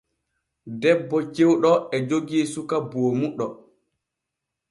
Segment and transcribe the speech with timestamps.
[0.81, 3.45] Debbo cewɗo e jogii suka boomuɗo.